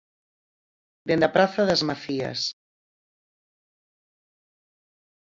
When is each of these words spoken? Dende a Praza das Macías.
Dende 1.09 1.25
a 1.27 1.33
Praza 1.35 1.63
das 1.69 1.81
Macías. 1.89 2.39